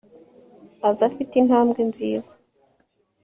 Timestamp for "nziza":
1.89-2.33